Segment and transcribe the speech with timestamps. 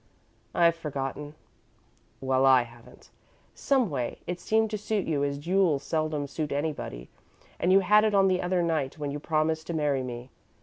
[0.55, 1.35] "I've forgotten."
[2.21, 3.11] "Well, I haven't.
[3.53, 7.07] Someway, it seemed to suit you as jewels seldom suit anybody,
[7.59, 10.31] and you had it on the other night when you promised to marry me.